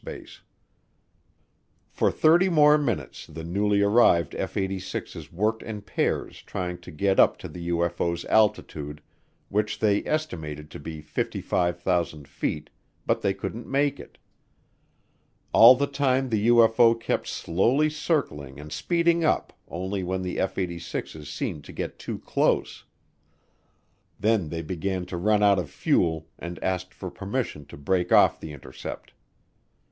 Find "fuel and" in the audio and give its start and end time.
25.69-26.57